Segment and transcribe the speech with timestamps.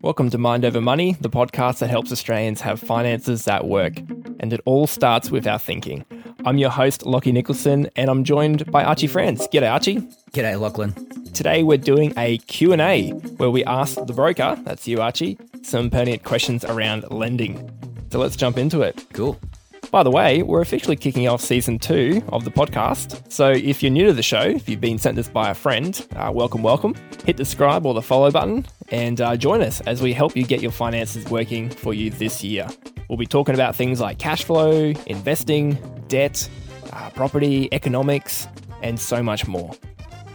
[0.00, 3.98] Welcome to Mind Over Money, the podcast that helps Australians have finances that work.
[4.38, 6.04] And it all starts with our thinking.
[6.44, 9.48] I'm your host, Lockie Nicolson, and I'm joined by Archie Franz.
[9.48, 9.96] G'day, Archie.
[10.30, 10.92] G'day, Lachlan.
[11.32, 16.22] Today we're doing a Q&A where we ask the broker, that's you, Archie, some pertinent
[16.22, 17.68] questions around lending.
[18.12, 19.04] So let's jump into it.
[19.14, 19.36] Cool.
[19.90, 23.32] By the way, we're officially kicking off season two of the podcast.
[23.32, 26.06] So if you're new to the show, if you've been sent this by a friend,
[26.14, 26.94] uh, welcome, welcome.
[27.24, 30.44] Hit the subscribe or the follow button and uh, join us as we help you
[30.44, 32.68] get your finances working for you this year.
[33.08, 36.46] We'll be talking about things like cash flow, investing, debt,
[36.92, 38.46] uh, property, economics,
[38.82, 39.72] and so much more.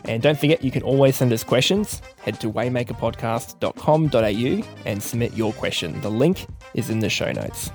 [0.06, 2.02] And don't forget, you can always send us questions.
[2.24, 6.02] Head to waymakerpodcast.com.au and submit your question.
[6.02, 7.70] The link is in the show notes.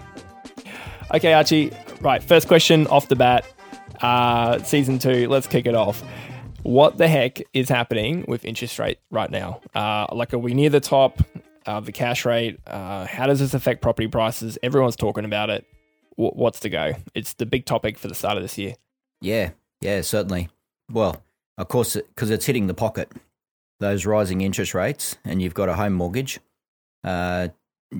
[1.14, 1.72] Okay, Archie.
[2.02, 3.46] Right, first question off the bat.
[4.02, 5.26] Uh, season two.
[5.28, 6.02] Let's kick it off.
[6.62, 9.60] What the heck is happening with interest rate right now?
[9.74, 11.22] Uh, like, are we near the top
[11.66, 12.60] of the cash rate?
[12.66, 14.58] Uh, how does this affect property prices?
[14.62, 15.64] Everyone's talking about it.
[16.18, 16.92] W- what's to go?
[17.14, 18.74] It's the big topic for the start of this year.
[19.22, 20.50] Yeah, yeah, certainly.
[20.92, 21.22] Well,
[21.56, 23.10] of course, because it's hitting the pocket.
[23.80, 26.38] Those rising interest rates, and you've got a home mortgage,
[27.02, 27.48] uh,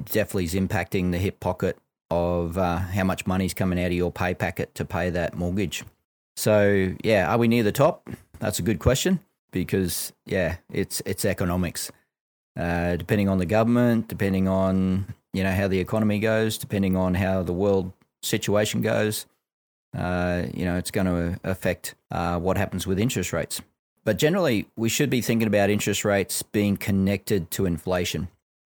[0.04, 1.78] definitely is impacting the hip pocket
[2.10, 5.84] of uh, how much money's coming out of your pay packet to pay that mortgage.
[6.36, 8.08] So yeah, are we near the top?
[8.38, 9.20] That's a good question
[9.50, 11.90] because yeah, it's it's economics.
[12.56, 17.14] Uh, depending on the government, depending on you know how the economy goes, depending on
[17.14, 17.92] how the world
[18.22, 19.26] situation goes,
[19.96, 23.60] uh, you know it's going to affect uh, what happens with interest rates.
[24.04, 28.28] But generally, we should be thinking about interest rates being connected to inflation.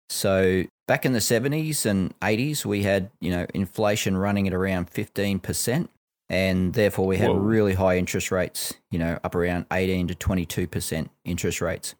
[0.10, 4.92] So back in the 70s and 80s, we had, you know, inflation running at around
[4.92, 5.88] 15%.
[6.28, 7.38] And therefore, we had Whoa.
[7.38, 11.94] really high interest rates, you know, up around 18 to 22% interest rates.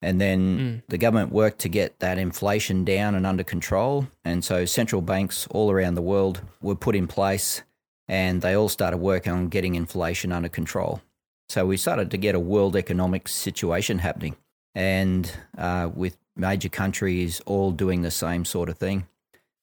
[0.00, 0.82] And then mm.
[0.88, 4.08] the government worked to get that inflation down and under control.
[4.24, 7.62] And so central banks all around the world were put in place
[8.08, 11.00] and they all started working on getting inflation under control.
[11.48, 14.36] So we started to get a world economic situation happening.
[14.74, 19.06] And uh, with major countries all doing the same sort of thing.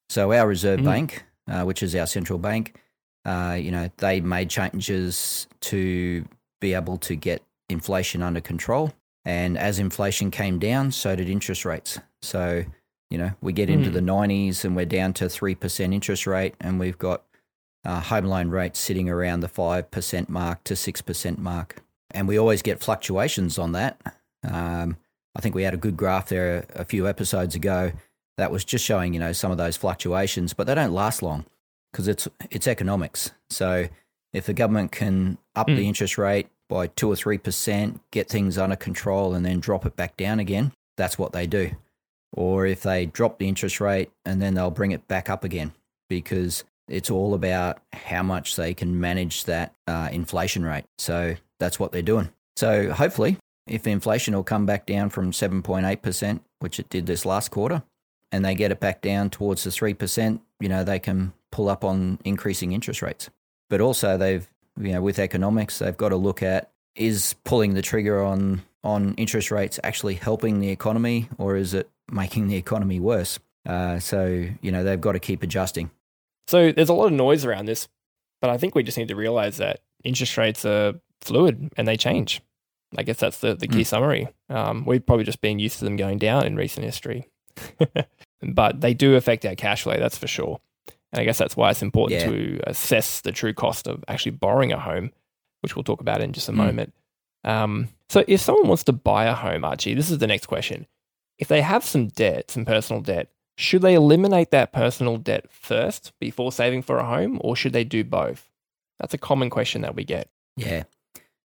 [0.10, 0.86] So our Reserve mm.
[0.86, 2.80] Bank, uh, which is our central bank,
[3.26, 6.26] uh, you know, they made changes to
[6.62, 8.94] be able to get inflation under control.
[9.26, 12.00] And as inflation came down, so did interest rates.
[12.22, 12.66] So,
[13.10, 13.94] you know, we get into mm.
[13.94, 17.24] the 90s and we're down to 3% interest rate, and we've got
[17.86, 21.76] uh, home loan rates sitting around the 5% mark to 6% mark.
[22.12, 24.02] And we always get fluctuations on that.
[24.44, 24.98] Um,
[25.36, 27.92] I think we had a good graph there a, few episodes ago
[28.38, 31.46] that was just showing, you know, some of those fluctuations, but they don't last long
[31.92, 33.32] because it's it's economics.
[33.50, 33.88] So
[34.34, 35.76] if the government can up mm.
[35.76, 39.86] the interest rate by two or three percent, get things under control, and then drop
[39.86, 41.72] it back down again, that's what they do.
[42.34, 45.74] Or if they drop the interest rate and then they'll bring it back up again
[46.10, 50.86] because it's all about how much they can manage that uh, inflation rate.
[50.98, 52.30] So that's what they're doing.
[52.56, 53.38] So hopefully
[53.70, 57.84] if inflation will come back down from 7.8%, which it did this last quarter,
[58.32, 61.84] and they get it back down towards the 3%, you know, they can pull up
[61.84, 63.30] on increasing interest rates.
[63.70, 64.48] But also they've,
[64.80, 69.14] you know, with economics, they've got to look at is pulling the trigger on on
[69.16, 73.38] interest rates actually helping the economy or is it making the economy worse?
[73.68, 75.92] Uh, so, you know, they've got to keep adjusting.
[76.48, 77.90] So there's a lot of noise around this,
[78.42, 81.98] but I think we just need to realize that interest rates are fluid and they
[81.98, 82.42] change.
[82.98, 83.86] I guess that's the, the key mm.
[83.86, 84.28] summary.
[84.50, 87.30] Um, we've probably just been used to them going down in recent history,
[88.42, 90.60] but they do affect our cash flow, that's for sure.
[91.12, 92.30] And I guess that's why it's important yeah.
[92.30, 95.12] to assess the true cost of actually borrowing a home,
[95.62, 96.58] which we'll talk about in just a mm.
[96.58, 96.94] moment.
[97.44, 100.88] Um, so, if someone wants to buy a home, Archie, this is the next question.
[101.38, 106.12] If they have some debt, some personal debt, should they eliminate that personal debt first
[106.20, 108.50] before saving for a home, or should they do both?
[109.00, 110.30] That's a common question that we get.
[110.58, 110.84] Yeah.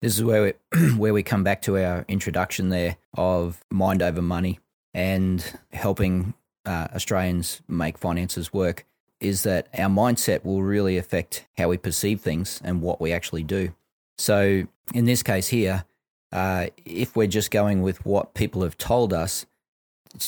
[0.01, 4.21] This is where we, where we come back to our introduction there of mind over
[4.21, 4.59] money
[4.93, 6.33] and helping
[6.65, 8.85] uh, Australians make finances work.
[9.19, 13.43] Is that our mindset will really affect how we perceive things and what we actually
[13.43, 13.75] do.
[14.17, 15.83] So, in this case here,
[16.31, 19.45] uh, if we're just going with what people have told us,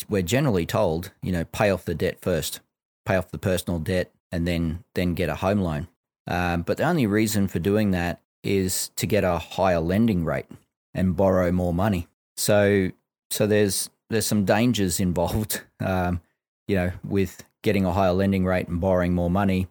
[0.10, 2.60] we're generally told, you know, pay off the debt first,
[3.06, 5.88] pay off the personal debt, and then then get a home loan.
[6.28, 10.48] Um, but the only reason for doing that is to get a higher lending rate
[10.94, 12.08] and borrow more money.
[12.38, 12.92] So
[13.30, 16.22] so there's there's some dangers involved, um,
[16.68, 19.68] you know, with getting a higher lending rate and borrowing more money,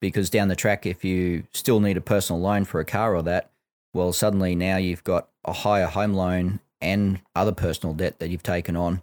[0.00, 3.22] because down the track, if you still need a personal loan for a car or
[3.22, 3.50] that,
[3.94, 8.42] well, suddenly now you've got a higher home loan and other personal debt that you've
[8.42, 9.02] taken on,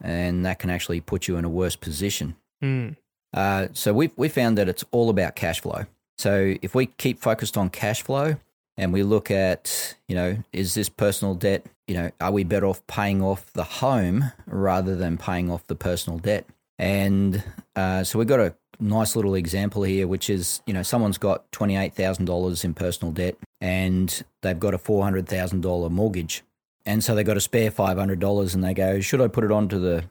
[0.00, 2.36] and that can actually put you in a worse position.
[2.62, 2.96] Mm.
[3.34, 5.86] Uh, so we we found that it's all about cash flow.
[6.18, 8.36] So if we keep focused on cash flow
[8.76, 12.66] and we look at, you know, is this personal debt, you know, are we better
[12.66, 16.46] off paying off the home rather than paying off the personal debt?
[16.78, 17.44] And
[17.76, 21.50] uh, so we've got a nice little example here, which is, you know, someone's got
[21.52, 26.42] $28,000 in personal debt and they've got a $400,000 mortgage.
[26.84, 29.78] And so they've got a spare $500 and they go, should I put it onto
[29.78, 30.04] the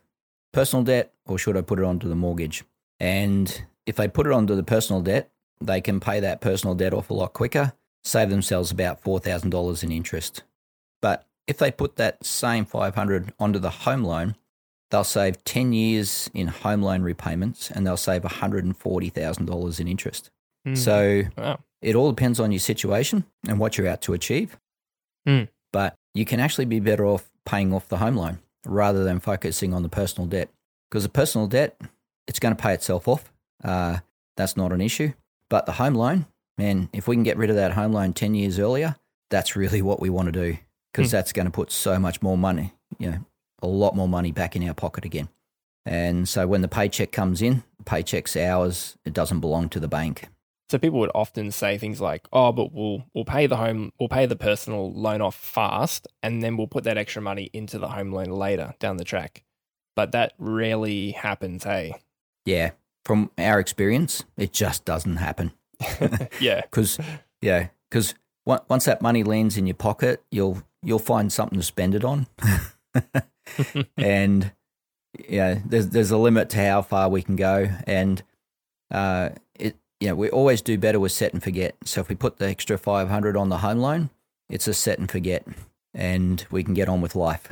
[0.54, 2.64] personal debt or should I put it onto the mortgage?
[3.00, 5.30] And if they put it onto the personal debt,
[5.60, 7.74] they can pay that personal debt off a lot quicker,
[8.04, 10.44] save themselves about $4,000 in interest.
[11.02, 14.36] But if they put that same 500 onto the home loan,
[14.90, 20.30] they'll save 10 years in home loan repayments and they'll save $140,000 in interest.
[20.68, 20.78] Mm.
[20.78, 21.60] So wow.
[21.82, 24.58] it all depends on your situation and what you're out to achieve.
[25.28, 25.48] Mm.
[25.72, 29.74] But you can actually be better off paying off the home loan rather than focusing
[29.74, 30.50] on the personal debt.
[30.90, 31.80] Because the personal debt,
[32.28, 33.32] it's going to pay itself off.
[33.64, 34.00] Uh,
[34.36, 35.14] that's not an issue.
[35.50, 36.26] But the home loan,
[36.58, 38.96] man, if we can get rid of that home loan 10 years earlier,
[39.30, 40.58] that's really what we want to do
[40.92, 41.12] because Mm.
[41.12, 43.20] that's going to put so much more money, you know,
[43.62, 45.30] a lot more money back in our pocket again.
[45.86, 49.88] And so when the paycheck comes in, the paycheck's ours, it doesn't belong to the
[49.88, 50.28] bank.
[50.70, 54.08] So people would often say things like, "Oh, but we'll we'll pay the home, we'll
[54.08, 57.90] pay the personal loan off fast, and then we'll put that extra money into the
[57.90, 59.44] home loan later down the track."
[59.98, 61.64] But that rarely happens.
[61.66, 61.96] Hey,
[62.46, 62.72] Yeah,
[63.04, 65.52] from our experience, it just doesn't happen.
[66.40, 67.00] Yeah, because
[67.42, 71.96] yeah, because once that money lands in your pocket, you'll you'll find something to spend
[71.96, 72.28] it on,
[73.98, 74.52] and
[75.28, 78.24] yeah, there's there's a limit to how far we can go, and
[78.92, 81.76] uh, it you know we always do better with set and forget.
[81.86, 84.10] So if we put the extra five hundred on the home loan,
[84.50, 85.46] it's a set and forget,
[85.94, 87.50] and we can get on with life.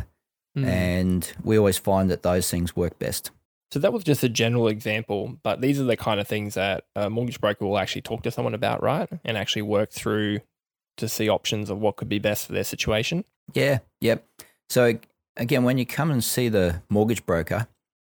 [0.58, 0.66] Mm.
[0.66, 3.32] And we always find that those things work best.
[3.72, 6.86] So that was just a general example, but these are the kind of things that
[6.96, 9.08] a mortgage broker will actually talk to someone about, right?
[9.24, 10.40] And actually work through
[10.98, 13.26] to see options of what could be best for their situation.
[13.54, 14.26] Yeah, yep.
[14.70, 14.98] So
[15.38, 17.68] again, when you come and see the mortgage broker,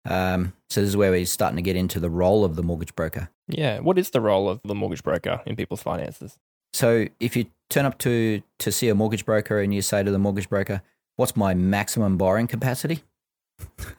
[0.04, 2.94] um, so this is where we're starting to get into the role of the mortgage
[2.94, 3.30] broker.
[3.48, 3.78] Yeah.
[3.80, 6.38] What is the role of the mortgage broker in people's finances?
[6.72, 10.10] So if you turn up to to see a mortgage broker and you say to
[10.10, 10.82] the mortgage broker,
[11.16, 13.04] "What's my maximum borrowing capacity?"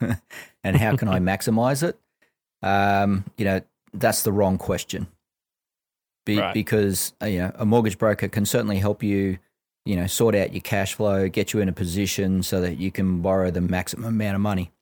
[0.64, 1.98] and how can I maximize it?
[2.62, 3.60] Um, you know,
[3.92, 5.06] that's the wrong question.
[6.24, 6.54] Be, Right.
[6.54, 9.38] Because uh, you know, a mortgage broker can certainly help you,
[9.84, 12.90] you know, sort out your cash flow, get you in a position so that you
[12.90, 14.72] can borrow the maximum amount of money.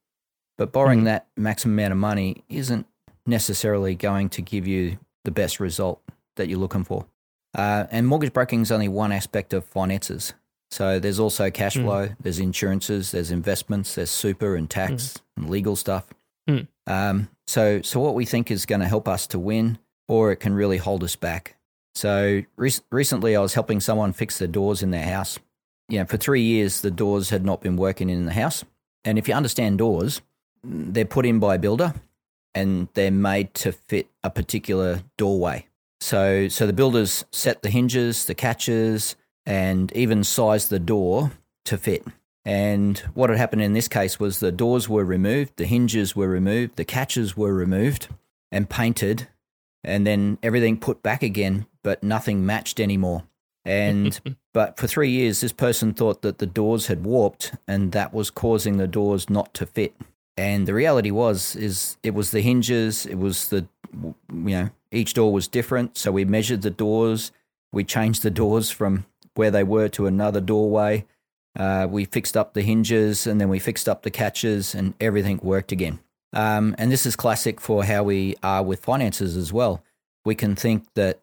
[0.57, 1.05] But borrowing Mhm.
[1.05, 2.87] that maximum amount of money isn't
[3.27, 6.01] necessarily going to give you the best result
[6.37, 7.07] that you're looking for.
[7.55, 10.33] Uh, and mortgage broking is only one aspect of finances.
[10.75, 11.85] So there's also cash Mm.
[11.85, 16.13] flow, there's insurances, there's investments, there's super and tax and legal stuff.
[16.51, 16.67] Mm.
[16.89, 19.79] Um, so, so what we think is going to help us to win,
[20.09, 21.55] or it can really hold us back.
[21.95, 25.39] So rec- recently, I was helping someone fix the doors in their house.
[25.89, 28.65] You know, for three years, the doors had not been working in the house.
[29.05, 30.23] And if you understand doors,
[30.65, 31.95] they're put in by a builder,
[32.53, 35.69] and they're made to fit a particular doorway.
[36.01, 39.15] So, so the builders set the hinges, the catches,
[39.47, 41.33] and even sized the door
[41.65, 42.05] to fit.
[42.45, 46.29] And what had happened in this case was the doors were removed, the hinges were
[46.29, 48.09] removed, the catches were removed
[48.53, 49.29] and painted,
[49.83, 53.25] and then everything put back again, but nothing matched anymore.
[53.65, 54.21] And
[54.53, 58.31] but for three years, this person thought that the doors had warped, and that was
[58.31, 59.95] causing the doors not to fit.
[60.37, 65.15] And the reality was, is it was the hinges, it was the, you know, each
[65.15, 65.97] door was different.
[65.97, 67.33] So we measured the doors,
[67.73, 71.05] we changed the doors from where they were to another doorway.
[71.57, 75.39] Uh, we fixed up the hinges and then we fixed up the catches and everything
[75.43, 76.01] worked again.
[76.33, 79.85] Um, and this is classic for how we are with finances as well.
[80.25, 81.21] We can think that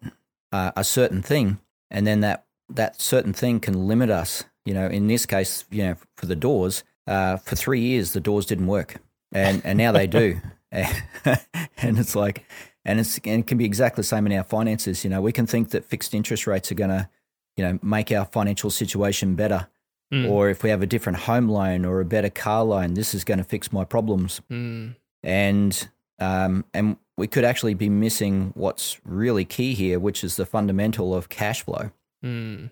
[0.50, 1.58] uh, a certain thing
[1.90, 4.44] and then that, that certain thing can limit us.
[4.64, 8.20] You know, in this case, you know, for the doors, uh, for three years, the
[8.20, 8.96] doors didn't work.
[9.32, 10.40] And, and now they do.
[10.72, 12.46] and it's like,
[12.84, 15.04] and, it's, and it can be exactly the same in our finances.
[15.04, 17.08] You know, we can think that fixed interest rates are going to,
[17.56, 19.68] you know, make our financial situation better
[20.12, 20.28] Mm.
[20.28, 23.24] or if we have a different home loan or a better car loan, this is
[23.24, 24.42] going to fix my problems.
[24.50, 24.94] Mm.
[25.22, 30.44] And um, and we could actually be missing what's really key here, which is the
[30.44, 31.92] fundamental of cash flow.
[32.22, 32.70] Mm.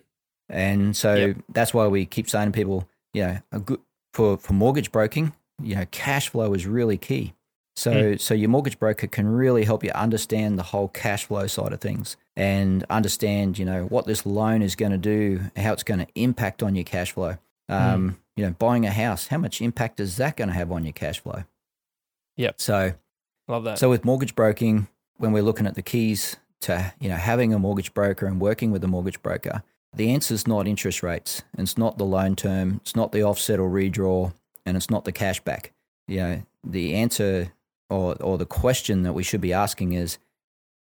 [0.49, 1.37] And so Yep.
[1.49, 3.79] that's why we keep saying to people, you know, a good
[4.13, 5.33] for for mortgage broking,
[5.63, 7.33] you know, cash flow is really key.
[7.81, 11.73] So so your mortgage broker can really help you understand the whole cash flow side
[11.73, 15.83] of things and understand, you know, what this loan is going to do, how it's
[15.83, 17.37] going to impact on your cash flow.
[17.69, 20.71] Um, you you know, buying a house, how much impact is that going to have
[20.71, 21.43] on your cash flow?
[22.37, 22.59] Yep.
[22.59, 22.93] So,
[23.47, 23.77] Love that.
[23.77, 27.59] so with mortgage broking, when we're looking at the keys to, you know, having a
[27.59, 31.43] mortgage broker and working with a mortgage broker, the answer is not interest rates.
[31.53, 32.79] And it's not the loan term.
[32.81, 34.33] It's not the offset or redraw.
[34.65, 35.73] And it's not the cash back.
[36.07, 37.51] You know, the answer
[37.91, 40.17] or, or the question that we should be asking is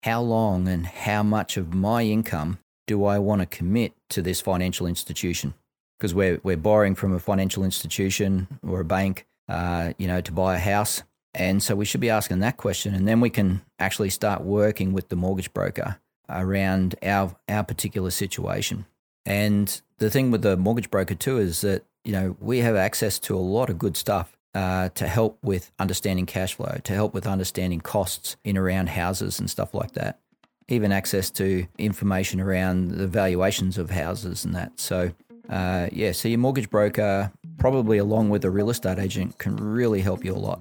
[0.03, 4.41] how long and how much of my income do I want to commit to this
[4.41, 5.55] financial institution?
[5.99, 10.33] Because we're, we're borrowing from a financial institution or a bank, uh, you know, to
[10.33, 11.03] buy a house.
[11.35, 12.95] And so we should be asking that question.
[12.95, 18.11] And then we can actually start working with the mortgage broker around our, our particular
[18.11, 18.87] situation.
[19.25, 23.19] And the thing with the mortgage broker too is that, you know, we have access
[23.21, 27.15] to a lot of good stuff uh, to help with understanding cash flow, to help
[27.15, 30.19] with understanding costs in around houses and stuff like that.
[30.67, 34.73] Even access to information around the valuations of houses and that.
[34.81, 35.13] So,
[35.49, 40.01] uh, yeah, so your mortgage broker, probably along with a real estate agent, can really
[40.01, 40.61] help you a lot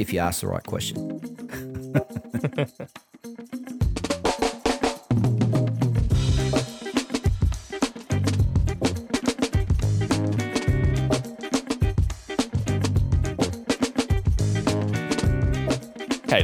[0.00, 1.20] if you ask the right question.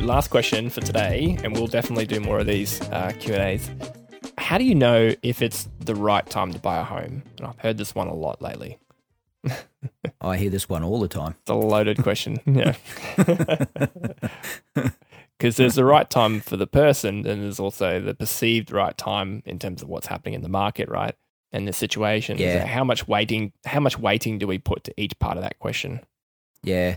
[0.05, 3.71] last question for today, and we'll definitely do more of these uh, Q and A's.
[4.39, 7.23] How do you know if it's the right time to buy a home?
[7.39, 8.79] And I've heard this one a lot lately.
[10.21, 11.35] I hear this one all the time.
[11.41, 12.39] It's a loaded question.
[12.47, 12.75] Yeah.
[15.37, 19.43] Because there's the right time for the person, and there's also the perceived right time
[19.45, 21.17] in terms of what's happening in the market, right?
[21.51, 22.39] And the situation.
[22.39, 22.65] Yeah.
[22.65, 23.53] How much weighting?
[23.67, 26.01] How much weighting do we put to each part of that question?
[26.63, 26.97] Yeah.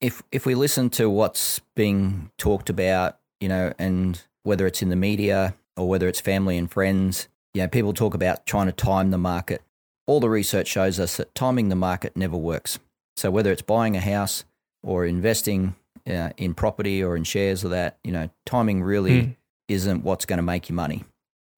[0.00, 4.88] If if we listen to what's being talked about, you know, and whether it's in
[4.88, 8.72] the media or whether it's family and friends, you know, people talk about trying to
[8.72, 9.62] time the market.
[10.06, 12.78] All the research shows us that timing the market never works.
[13.16, 14.44] So whether it's buying a house
[14.82, 15.74] or investing
[16.08, 19.30] uh, in property or in shares or that, you know, timing really Hmm.
[19.68, 21.04] isn't what's going to make you money.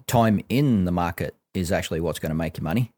[0.06, 2.92] Time in the market is actually what's going to make you money.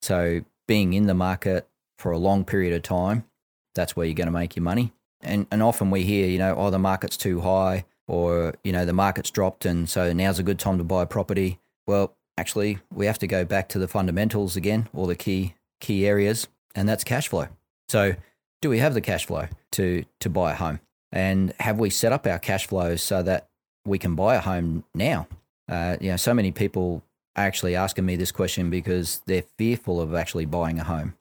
[0.00, 3.24] So being in the market for a long period of time,
[3.74, 4.92] that's where you're going to make your money.
[5.20, 8.84] And and often we hear, you know, oh the market's too high or, you know,
[8.84, 11.58] the market's dropped and so now's a good time to buy property.
[11.86, 16.06] Well, actually, we have to go back to the fundamentals again, or the key key
[16.06, 17.48] areas, and that's cash flow.
[17.88, 18.14] So,
[18.60, 20.80] do we have the cash flow to to buy a home?
[21.10, 23.48] And have we set up our cash flow so that
[23.84, 25.28] we can buy a home now?
[25.68, 27.02] Uh, you know, so many people
[27.36, 31.14] are actually asking me this question because they're fearful of actually buying a home,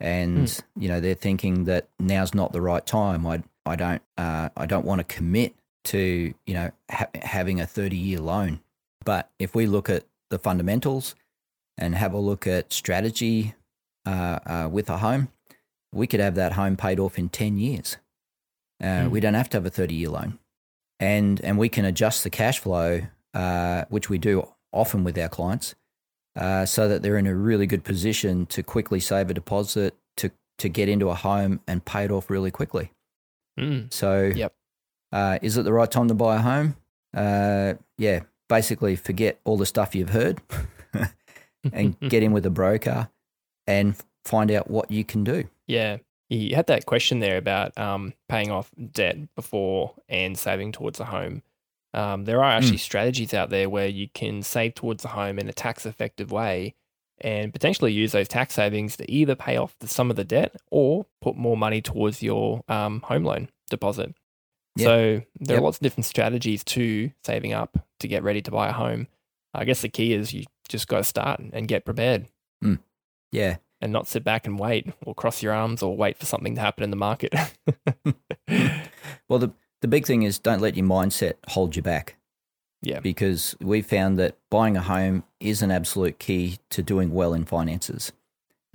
[0.00, 3.26] and you know they're thinking that now's not the right time.
[3.26, 7.66] I I don't uh, I don't want to commit to you know ha- having a
[7.66, 8.60] thirty year loan.
[9.04, 11.14] But if we look at the fundamentals
[11.78, 13.54] and have a look at strategy
[14.06, 15.28] uh, uh, with a home,
[15.92, 17.96] we could have that home paid off in 10 years.
[18.82, 19.10] Uh, Hmm.
[19.10, 20.38] We don't have to have a 30 year loan.
[21.00, 23.02] And, and we can adjust the cash flow,
[23.32, 25.74] uh, which we do often with our clients,
[26.38, 30.30] uh, so that they're in a really good position to quickly save a deposit, to,
[30.58, 32.90] to get into a home and pay it off really quickly.
[33.58, 33.92] Mm.
[33.92, 34.54] So, Yep.
[35.12, 36.76] uh, is it the right time to buy a home?
[37.14, 40.40] Uh, yeah, basically forget all the stuff you've heard
[41.72, 43.08] and get in with a broker
[43.66, 45.44] and find out what you can do.
[45.66, 45.98] Yeah.
[46.30, 51.06] You had that question there about um, paying off debt before and saving towards a
[51.06, 51.42] home.
[51.94, 55.48] Um, there are actually strategies out there where you can save towards a home in
[55.48, 56.74] a tax effective way
[57.20, 60.54] and potentially use those tax savings to either pay off the, some of the debt
[60.70, 64.14] or put more money towards your um, home loan deposit.
[64.76, 64.84] Yep.
[64.86, 65.58] So there Yep.
[65.58, 69.08] are lots of different strategies to saving up to get ready to buy a home.
[69.54, 72.28] I guess the key is you just got to start and get prepared
[73.32, 76.54] Yeah, and not sit back and wait or cross your arms or wait for something
[76.54, 77.34] to happen in the market.
[79.28, 82.16] Well, the the big thing is don't let your mindset hold you back.
[82.82, 83.00] Yeah.
[83.00, 87.44] Because we found that buying a home is an absolute key to doing well in
[87.44, 88.12] finances.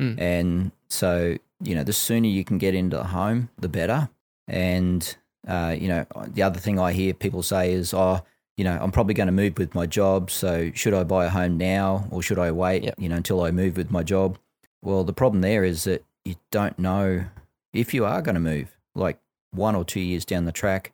[0.01, 0.19] Mm.
[0.19, 4.10] And so, you know, the sooner you can get into the home, the better.
[4.48, 5.15] And,
[5.48, 8.22] uh, you know, the other thing I hear people say is, oh,
[8.57, 10.29] you know, I'm probably going to move with my job.
[10.29, 12.95] So should I buy a home now or should I wait, Yep.
[12.98, 14.38] you know, until I move with my job?
[14.81, 17.25] Well, the problem there is that you don't know
[17.72, 18.77] if you are going to move.
[18.95, 19.19] Like
[19.51, 20.92] one or two years down the track,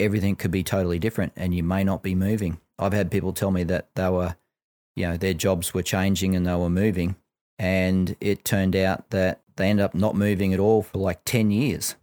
[0.00, 2.60] everything could be totally different and you may not be moving.
[2.78, 4.36] I've had people tell me that they were,
[4.96, 7.16] you know, their jobs were changing and they were moving.
[7.58, 11.50] And it turned out that they ended up not moving at all for like 10
[11.50, 11.94] years.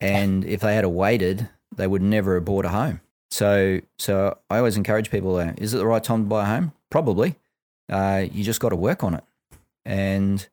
[0.00, 3.00] And if they had waited, they would never have bought a home.
[3.30, 6.46] So, so I always encourage people: uh, Is it the right time to buy a
[6.46, 6.72] home?
[6.90, 7.36] Probably.
[7.90, 9.24] Uh, you just got to work on it,
[9.86, 10.46] and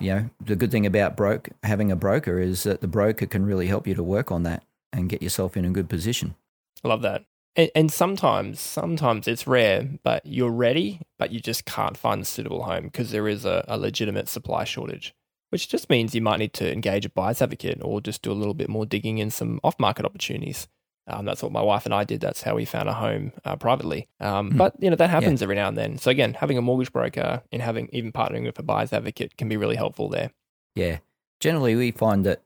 [0.00, 3.44] you know, the good thing about broke having a broker is that the broker can
[3.44, 6.34] really help you to work on that and get yourself in a good position.
[6.84, 7.24] I love that.
[7.54, 12.24] And, and sometimes, sometimes it's rare, but you're ready, but you just can't find a
[12.24, 15.14] suitable home because there is a, a legitimate supply shortage,
[15.50, 18.34] which just means you might need to engage a buyer's advocate or just do a
[18.34, 20.66] little bit more digging in some off market opportunities.
[21.08, 22.20] Um, that's what my wife and I did.
[22.20, 24.08] That's how we found a home uh, privately.
[24.20, 24.56] Um, Hmm.
[24.56, 25.98] But you know that happens every now and then.
[25.98, 29.48] So again, having a mortgage broker and having even partnering with a buyer's advocate can
[29.48, 30.30] be really helpful there.
[30.76, 30.98] Yeah.
[31.40, 32.42] Generally, we find that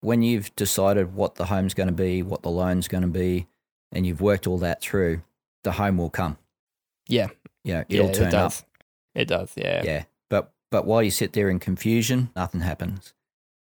[0.00, 3.46] when you've decided what the home's going to be, what the loan's going to be,
[3.92, 5.22] and you've worked all that through,
[5.64, 6.36] the home will come.
[7.08, 7.28] Yeah.
[7.64, 8.50] You know, Yeah, it'll turn it up.
[8.52, 8.64] does.
[9.14, 9.52] It does.
[9.56, 9.82] Yeah.
[9.84, 10.04] Yeah.
[10.30, 13.12] But but while you sit there in confusion, nothing happens.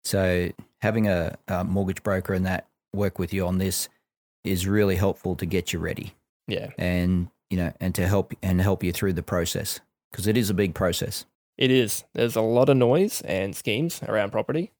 [0.04, 3.88] So having a, a mortgage broker and that work with you on this
[4.44, 6.14] is really helpful to get you ready
[6.46, 6.70] Yeah.
[6.78, 9.80] and you know and to help and help you through the process
[10.10, 11.26] because it is a big process.
[11.58, 12.04] It is.
[12.14, 14.72] There's a lot of noise and schemes around property.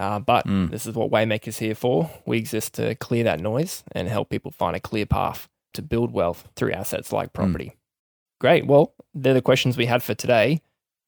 [0.00, 0.70] Uh, but Mm.
[0.70, 2.08] this is what Waymaker's here for.
[2.24, 6.10] We exist to clear that noise and help people find a clear path to build
[6.12, 7.72] wealth through assets like property.
[8.40, 8.66] Great.
[8.66, 10.62] Well, they're the questions we had for today.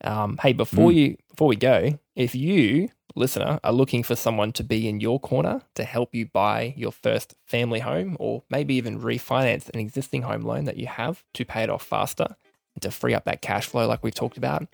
[0.05, 0.95] Um, hey, before Mm.
[0.95, 5.19] you before we go, if you listener are looking for someone to be in your
[5.21, 10.23] corner to help you buy your first family home or maybe even refinance an existing
[10.23, 12.37] home loan that you have to pay it off faster
[12.75, 14.67] and to free up that cash flow like we've talked about,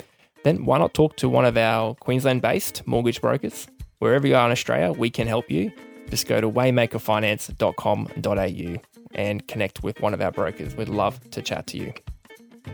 [0.44, 3.68] then why not talk to one of our Queensland based mortgage brokers?
[3.98, 5.70] Wherever you are in Australia, we can help you.
[6.10, 8.82] Just go to waymakerfinance.com.au
[9.14, 10.76] and connect with one of our brokers.
[10.76, 11.92] We'd love to chat to you.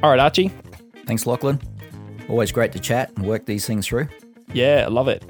[0.03, 0.51] All right, Archie.
[1.07, 1.61] Thanks, Lachlan.
[2.29, 4.09] Always great to chat and work these things through.
[4.53, 5.25] Yeah, I love it.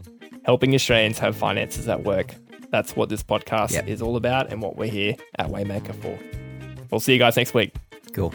[0.44, 2.34] Helping Australians have finances at work.
[2.70, 3.88] That's what this podcast Yep.
[3.88, 6.18] is all about and what we're here at Waymaker for.
[6.90, 7.74] We'll see you guys next week.
[8.12, 8.32] Cool.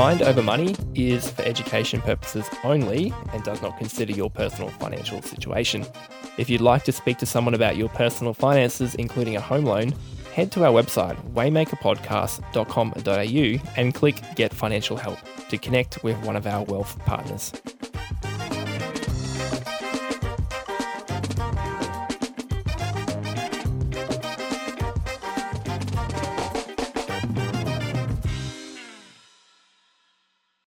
[0.00, 5.20] Mind Over Money is for education purposes only and does not consider your personal financial
[5.20, 5.84] situation.
[6.38, 9.92] If you'd like to speak to someone about your personal finances, including a home loan,
[10.32, 15.18] head to our website, waymakerpodcast.com.au, and click Get Financial Help
[15.50, 17.52] to connect with one of our wealth partners.